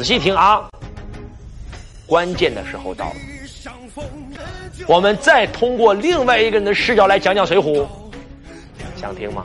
[0.00, 0.66] 仔细听啊，
[2.06, 3.16] 关键的时候到了。
[4.86, 7.82] 我们再通过另外一个人的视角来讲讲《水浒》，
[8.98, 9.44] 想听吗？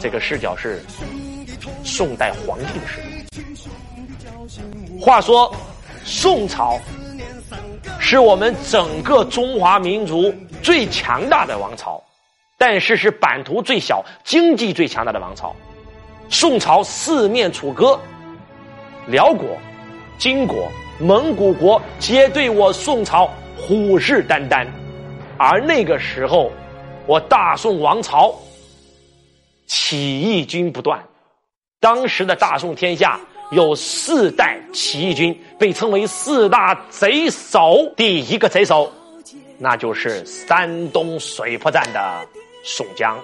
[0.00, 0.82] 这个视角是
[1.84, 3.04] 宋代皇帝的视角。
[5.00, 5.54] 话说
[6.02, 6.76] 宋朝
[8.00, 10.34] 是我们整个中华民族
[10.64, 12.02] 最强大的王朝，
[12.58, 15.54] 但是是版图最小、经济最强大的王朝。
[16.28, 17.96] 宋朝四面楚歌，
[19.06, 19.48] 辽国、
[20.18, 24.66] 金国、蒙古国皆对我宋朝虎视眈眈，
[25.38, 26.50] 而那个时候，
[27.06, 28.34] 我大宋王朝
[29.66, 31.02] 起义军不断。
[31.80, 37.92] 当时的大宋天下有四代起义军，被称为四大贼首。
[37.94, 38.90] 第一个贼首，
[39.58, 42.26] 那就是山东水泊站的
[42.62, 43.14] 宋江；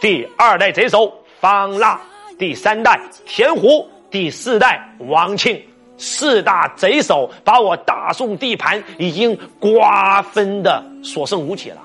[0.00, 2.00] 第二代贼首方腊。
[2.38, 5.62] 第三代田虎，第四代王庆，
[5.98, 11.82] 四大贼首把我大宋地盘已经瓜分的所剩无几了。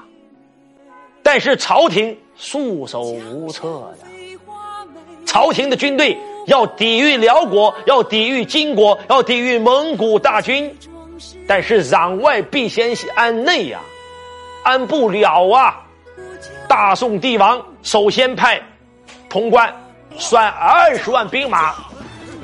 [1.22, 4.08] 但是朝廷束手无策呀，
[5.26, 6.18] 朝廷的军队
[6.48, 10.74] 要抵御辽国，要抵御金国，要抵御蒙古大军，
[11.48, 13.80] 但是攘外必先安内呀，
[14.64, 15.82] 安不了啊！
[16.70, 18.62] 大宋帝王首先派
[19.30, 19.74] 潼关。
[20.16, 21.74] 率二十万兵马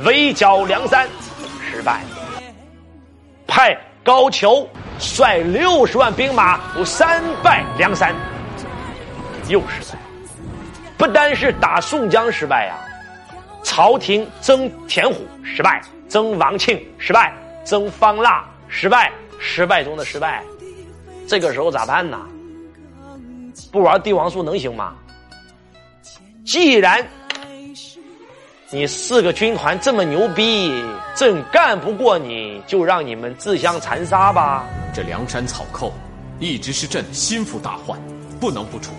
[0.03, 1.07] 围剿梁山，
[1.59, 1.99] 失败；
[3.47, 4.65] 派高俅
[4.97, 8.15] 率六十万兵马三败梁山，
[9.47, 9.99] 又失败。
[10.97, 12.75] 不单是打宋江失败呀，
[13.63, 17.33] 朝廷征田虎失败，征王庆失败，
[17.65, 20.43] 征方腊失败，失败中的失败。
[21.27, 22.19] 这个时候咋办呢？
[23.71, 24.95] 不玩帝王术能行吗？
[26.45, 27.05] 既然
[28.71, 30.71] 你四个军团这么牛逼，
[31.15, 34.63] 朕干不过你，就让你们自相残杀吧。
[34.93, 35.91] 这梁山草寇
[36.37, 37.99] 一直是朕心腹大患，
[38.39, 38.91] 不能不除。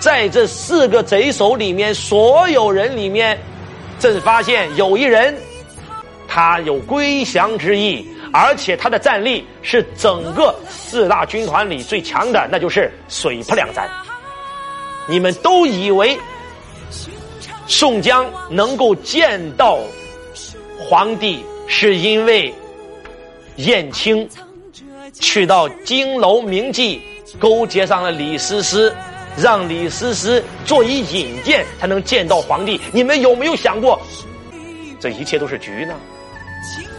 [0.00, 3.38] 在这四个贼首里面，所有人里面，
[4.00, 5.36] 朕发现有一人，
[6.26, 13.88] 他有归降之意，而且他的战力是整个四大军团里最强的，那就是水泊梁山。
[15.06, 16.18] 你们都以为。
[17.68, 19.78] 宋江能够见到
[20.78, 22.52] 皇帝，是因为
[23.56, 24.26] 燕青
[25.12, 27.02] 去到金楼铭记，
[27.38, 28.90] 勾结上了李师师，
[29.36, 32.80] 让李师师做一引荐，才能见到皇帝。
[32.90, 34.00] 你们有没有想过，
[34.98, 35.94] 这一切都是局呢？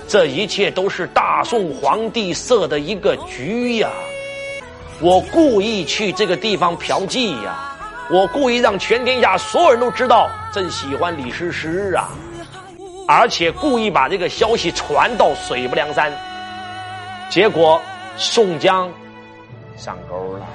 [0.07, 3.89] 这一切都是大宋皇帝设的一个局呀！
[5.01, 7.75] 我故意去这个地方嫖妓呀！
[8.11, 12.09] 我故意让全天下所有人都知道朕喜欢李师师啊，
[13.07, 16.11] 而且故意把这个消息传到水泊梁山，
[17.29, 17.79] 结果
[18.17, 18.91] 宋江
[19.77, 20.45] 上钩了，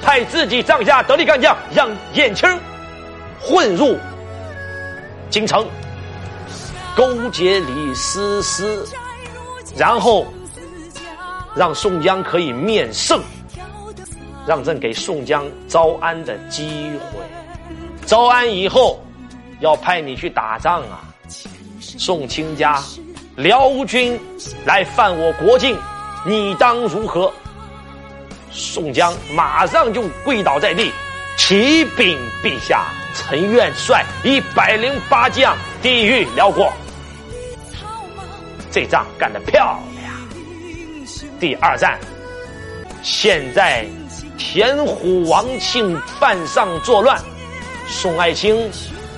[0.00, 2.48] 派自己帐下得力干将让燕青
[3.40, 3.98] 混入
[5.28, 5.66] 京城，
[6.94, 8.84] 勾结李师师，
[9.76, 10.24] 然后
[11.56, 13.20] 让宋江可以面圣。
[14.46, 17.20] 让朕给宋江招安的机会，
[18.06, 18.98] 招安以后，
[19.60, 21.04] 要派你去打仗啊！
[21.80, 22.82] 宋清家
[23.36, 24.18] 辽军
[24.64, 25.76] 来犯我国境，
[26.26, 27.32] 你当如何？
[28.50, 30.90] 宋江马上就跪倒在地，
[31.36, 36.72] 启禀陛下，臣愿率一百零八将抵御辽国。
[38.72, 40.12] 这仗干得漂亮！
[41.38, 41.98] 第二战，
[43.02, 43.86] 现在。
[44.40, 47.20] 田虎、王庆犯上作乱，
[47.86, 48.70] 宋爱卿，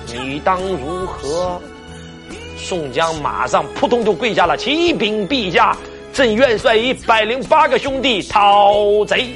[0.05, 1.59] 你当如何？
[2.57, 5.75] 宋江马上扑通就跪下了，启禀陛下，
[6.11, 8.73] 朕愿率一百零八个兄弟讨
[9.07, 9.33] 贼。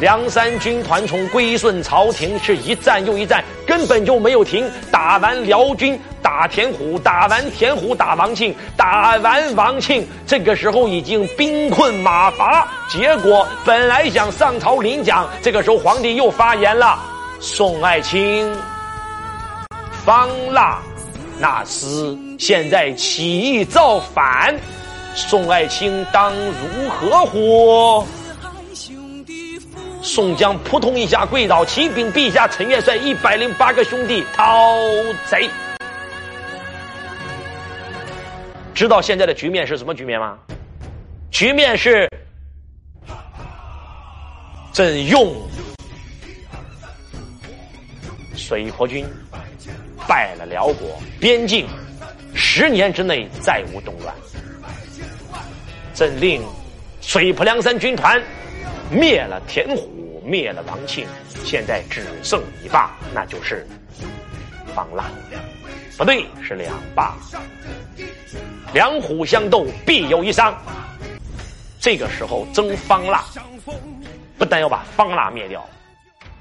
[0.00, 4.70] 梁山军团从归顺朝廷是一战又一战，根本就没有停。
[4.92, 12.66] 打完辽军，打田虎，打完田虎，打王庆，打完王庆，这个时候已经兵困马乏。
[12.88, 16.98] 结果本来想上朝领奖，这个时候皇帝又发言了：
[17.38, 18.52] 宋爱卿、
[20.04, 20.80] 方腊、
[21.38, 24.52] 那厮现在起义造反，
[25.14, 28.04] 宋爱卿当如何乎？
[30.02, 34.74] 宋江扑通一下跪倒，启禀陛下，陈元帅一百零八个兄弟讨
[35.30, 35.48] 贼。
[38.76, 40.38] 知道现在的局面是什么局面吗？
[41.30, 42.06] 局面是
[44.70, 45.34] 朕用
[48.36, 49.06] 水泊军
[50.06, 51.66] 败了辽国，边境
[52.34, 54.14] 十年之内再无动乱。
[55.94, 56.42] 朕令
[57.00, 58.22] 水泊梁山军团
[58.90, 61.06] 灭了田虎，灭了王庆，
[61.46, 63.66] 现在只剩一霸，那就是
[64.74, 65.06] 方腊。
[65.96, 67.14] 不对，是两霸。
[68.74, 70.54] 两虎相斗，必有一伤。
[71.80, 73.24] 这个时候征方腊，
[74.36, 75.64] 不但要把方腊灭掉，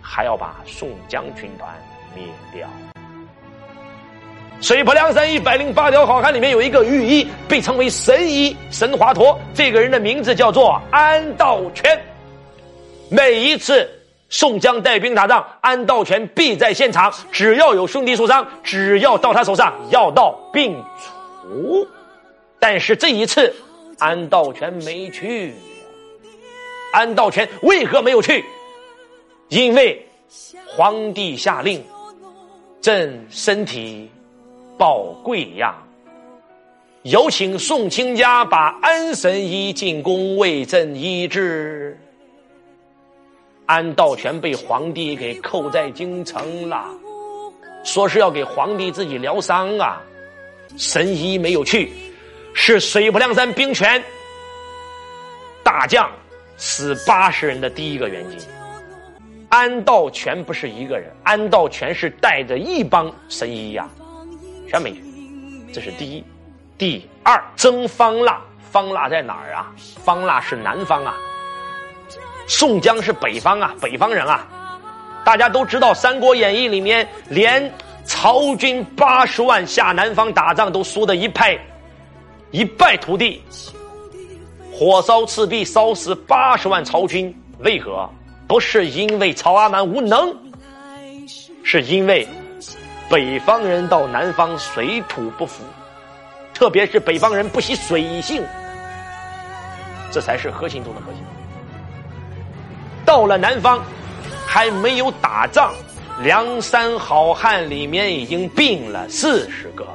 [0.02, 1.74] 还要把宋江军团
[2.14, 2.68] 灭掉。
[4.62, 9.38] 水泊梁山一百零八条好汉里面有一个御医，被称为神医神华佗。
[9.54, 11.98] 这个人的名字叫做安道全。
[13.10, 13.88] 每一次
[14.30, 17.14] 宋江带兵打仗，安道全必在现场。
[17.32, 20.84] 只要有兄弟受伤，只要到他手上，药到病
[21.42, 21.88] 除。
[22.60, 23.54] 但是这一次，
[24.00, 25.54] 安道全没去。
[26.92, 28.44] 安道全为何没有去？
[29.50, 30.06] 因为
[30.68, 31.84] 皇帝下令，
[32.82, 34.10] 朕身体。
[34.78, 35.74] 宝贵呀！
[37.04, 41.98] 有请宋清家把安神医进宫为朕医治。
[43.66, 46.86] 安道全被皇帝给扣在京城了，
[47.84, 50.02] 说是要给皇帝自己疗伤啊。
[50.78, 51.92] 神医没有去，
[52.54, 54.04] 是水泊梁山兵权
[55.64, 56.10] 大将
[56.58, 58.38] 死八十人的第一个原因。
[59.50, 63.88] 安道全不是一个人，安道全是带着一帮神医呀。
[64.68, 65.02] 全没去，
[65.74, 66.24] 这是第一。
[66.78, 69.72] 第二，征方腊，方腊在哪儿啊？
[70.04, 71.16] 方腊是南方啊，
[72.48, 74.48] 宋江是北方啊，北方人啊。
[75.24, 81.58] 大家都知道，《三国演义》里面连曹军八十万下南方打仗都输得一败
[82.52, 83.42] 一败涂地，
[84.72, 88.08] 火烧赤壁烧死八十万曹军，为何？
[88.48, 90.36] 不是因为曹阿瞒无能，
[91.64, 92.28] 是因为。
[93.08, 95.64] 北方人到南方水土不服，
[96.56, 98.44] 特别是北方人不习水性，
[100.12, 101.22] 这才是核心中的核心。
[103.16, 103.82] 到了南方，
[104.46, 105.74] 还没有打仗，
[106.22, 109.88] 梁山好汉里面已经病了四十个。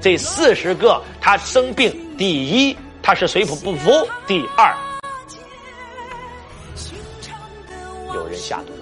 [0.00, 4.74] 这四十个他生病，第一他是水土不服，第二
[8.14, 8.72] 有人下毒。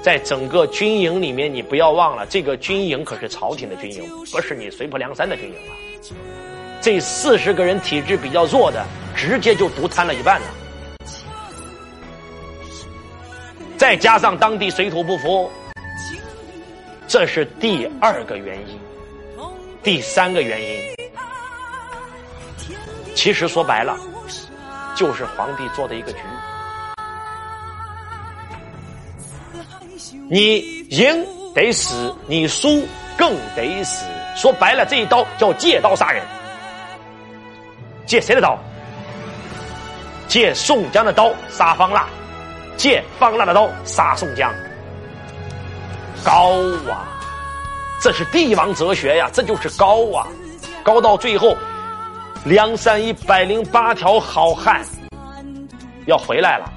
[0.00, 5.74] 在整个军营里面，你不要忘了，这个军营可是朝廷的军营，不是你水泊梁山的军营啊。
[6.80, 8.86] 这四十个人体质比较弱的，
[9.16, 10.46] 直接就毒瘫了一半了。
[13.82, 15.50] 再加上当地水土不服，
[17.08, 18.78] 这是第二个原因。
[19.82, 20.80] 第三个原因，
[23.16, 23.96] 其实说白了，
[24.94, 26.18] 就是皇帝做的一个局。
[30.30, 30.58] 你
[30.90, 32.86] 赢得死，你输
[33.18, 34.06] 更得死。
[34.36, 36.22] 说白了，这一刀叫借刀杀人。
[38.06, 38.56] 借谁的刀？
[40.28, 42.06] 借宋江的刀杀方腊，
[42.76, 44.52] 借方腊的刀杀宋江。
[46.24, 47.08] 高啊！
[48.00, 50.26] 这是帝王哲学呀，这就是高啊！
[50.82, 51.56] 高到最后，
[52.44, 54.84] 梁山一百零八条好汉
[56.06, 56.72] 要回来了。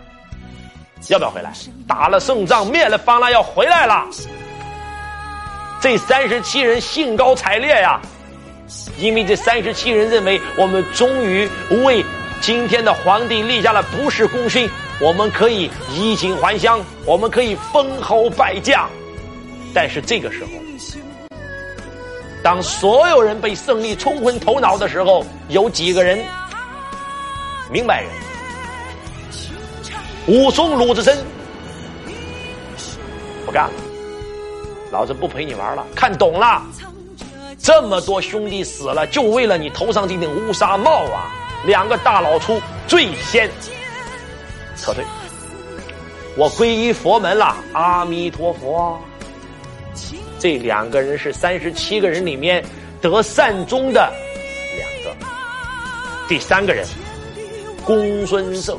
[1.09, 1.51] 要不要回来？
[1.88, 4.06] 打了胜仗，灭了方腊，要回来了。
[5.80, 8.01] 这三十七人兴高采烈呀，
[8.98, 11.48] 因为这三十七人认为，我们终于
[11.84, 12.03] 为
[12.42, 18.88] 今天的皇帝立下了不世功勋，我们可以衣锦还乡，我们可以封侯拜将。
[19.74, 20.50] 但是这个时候，
[22.44, 26.24] 当所有人被胜利冲昏头脑的时候，有几个人，
[27.72, 28.12] 明白人。
[30.27, 31.18] 武松、鲁智深
[33.46, 33.74] 不干了，
[34.92, 36.62] 老子不陪你玩了，看懂了，
[37.60, 41.32] 这么多兄弟死了，就为了你头上这顶乌纱帽啊！
[41.65, 43.50] 两个大老粗最先。
[44.77, 45.03] 撤退，
[46.36, 49.00] 我皈依佛门了，阿弥陀佛。
[50.38, 52.63] 这两个人是三十七个人里面
[53.01, 54.12] 得善终的
[54.75, 55.25] 两个，
[56.27, 56.86] 第三个人
[57.86, 58.77] 公孙胜。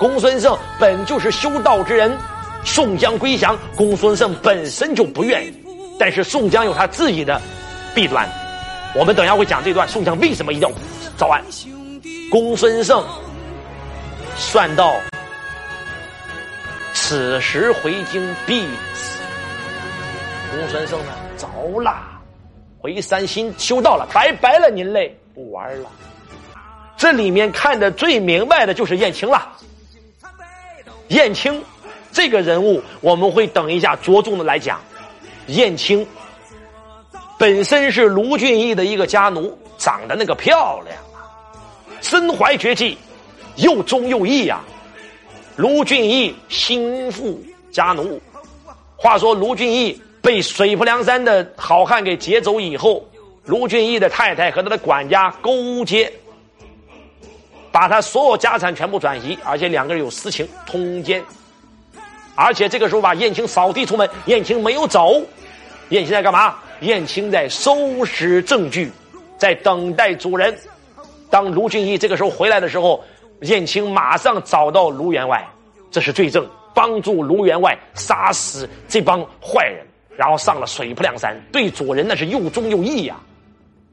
[0.00, 2.16] 公孙胜本就是修道之人，
[2.64, 5.52] 宋江归降，公孙胜本身就不愿意，
[5.98, 7.40] 但是宋江有他自己的
[7.94, 8.26] 弊端，
[8.94, 10.74] 我们等下会讲这段，宋江为什么一定要
[11.18, 11.44] 早安？
[12.30, 13.04] 公孙胜
[14.36, 14.94] 算到
[16.94, 19.18] 此时回京必死，
[20.48, 21.92] 公孙胜呢着了，
[22.78, 25.90] 回山新修道了，拜拜了您嘞，不玩了。
[26.96, 29.48] 这里面看的最明白的就是燕青了。
[31.08, 31.60] 燕青
[32.12, 34.80] 这个人物，我们会等一下着重的来讲。
[35.48, 36.06] 燕青
[37.36, 40.96] 本身是卢俊义的一个家奴，长得那个漂亮，
[42.00, 42.96] 身怀绝技，
[43.56, 44.60] 又忠又义呀。
[45.56, 48.20] 卢俊义心腹家奴，
[48.96, 53.04] 话说卢俊义被水泊梁山的好汉给劫走以后，
[53.44, 56.12] 卢俊义的太太和他的管家勾结，
[57.72, 61.20] 把他所有家产全部转移，而且两个人有私情通奸，
[62.36, 65.20] 而且这个时候把燕青扫地出门，燕青没有走，
[65.88, 66.54] 燕青在干嘛？
[66.82, 68.92] 燕青在收拾证据，
[69.36, 70.56] 在等待主人。
[71.30, 73.02] 当卢俊义这个时候回来的时候，
[73.42, 75.46] 燕青马上找到卢员外，
[75.90, 83.16] 这是罪证，帮助卢员外杀死这帮坏人，然后上了水泊梁山，对主人那是又忠又义呀。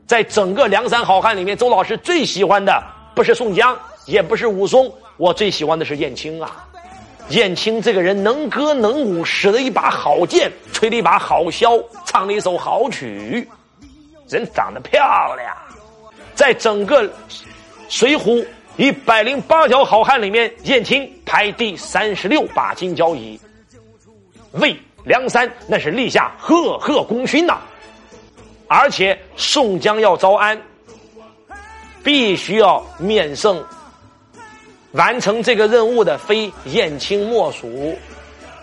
[0.07, 2.83] 在整个梁山好汉里面，周老师最喜欢的
[3.15, 6.65] 不是宋江，也不是武松，我最喜欢的是燕青啊。
[7.29, 13.49] 燕青这个人能歌能舞，使了一把好剑，吹了一把好箫，唱了一首好曲，
[14.29, 14.99] 人长得漂
[15.35, 15.55] 亮，
[16.35, 17.03] 在整个
[17.87, 18.41] 《水浒》
[18.77, 23.39] 一百零八条好汉里面，燕青排第三十六，把金交椅，
[24.51, 27.59] 为梁山那是立下赫赫功勋呐。
[28.67, 30.61] 而且宋江要招安，
[32.03, 33.63] 必须要面圣。
[34.91, 37.97] 完成这个任务的非燕青莫属，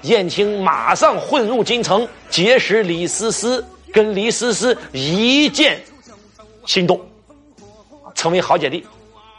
[0.03, 5.81] 燕青马上混入京城，结识李师师，跟李师师一见
[6.67, 7.01] 心动，
[8.23, 8.87] 成为好姐弟，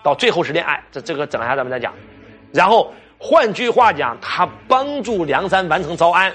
[0.04, 0.84] 到最后是恋爱。
[0.92, 1.94] 这这个等一下咱们再讲。
[2.52, 6.34] 然后换句话讲，他帮助梁山完成招安，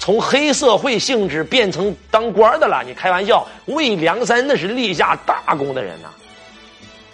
[0.00, 2.82] 从黑社会性质变成当官的了。
[2.84, 6.08] 你开玩笑，为梁山那是立下大功的人呐。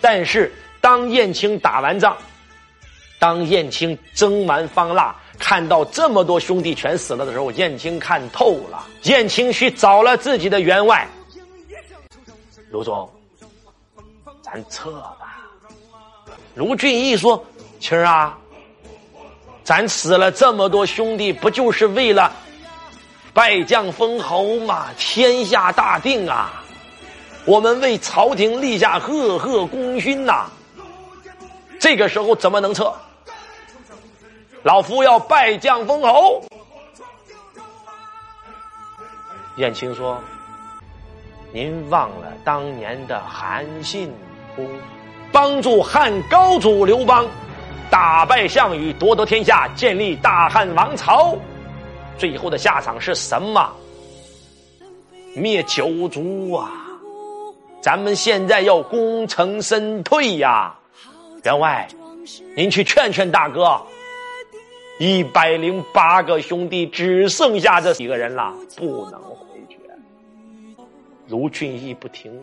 [0.01, 2.17] 但是当燕青打完仗。
[3.19, 8.87] 当燕青蒸完方腊，看到这么多兄弟全死了的时候，燕青看透了。
[9.03, 11.07] 燕青去找了自己的员外
[12.71, 13.07] 卢总，
[14.53, 15.49] 咱撤吧。
[16.57, 17.45] 卢俊义说
[17.79, 18.37] ：“青儿啊，
[19.63, 22.33] 咱死了这么多兄弟，不就是为了
[23.33, 24.89] 拜将封侯吗？
[24.99, 26.65] 天下大定啊！
[27.45, 30.51] 我们为朝廷立下赫赫功勋呐！
[31.79, 32.93] 这个时候怎么能撤？”
[34.65, 36.43] 老夫要拜将封侯。
[39.57, 40.21] 燕青说
[41.53, 44.13] ：“您忘了当年的韩信？
[45.33, 47.27] 帮助汉高祖刘邦
[47.91, 51.37] 打败项羽，夺得天下，建立大汉王朝，
[52.19, 53.71] 最后的下场是什么？
[55.35, 56.71] 灭九族啊！
[57.81, 60.75] 咱们现在要功成身退呀！
[61.45, 61.89] 员外，
[62.57, 63.81] 您去劝劝大哥。”
[64.99, 69.79] 一百零八个兄弟只剩下这几个人了，不能回去。
[71.29, 72.43] 卢俊义不听了。